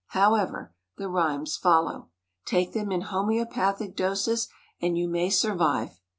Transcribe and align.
However, 0.17 0.73
the 0.97 1.07
rhymes 1.07 1.57
follow. 1.57 2.09
Take 2.45 2.73
them 2.73 2.91
in 2.91 3.01
homeopathic 3.01 3.95
doses 3.95 4.47
and 4.81 4.97
you 4.97 5.07
may 5.07 5.29
survive. 5.29 5.99